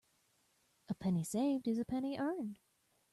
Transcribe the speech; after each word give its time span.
A 0.89 0.95
penny 0.95 1.23
saved 1.23 1.67
is 1.67 1.77
a 1.77 1.85
penny 1.85 2.17
earned. 2.17 2.57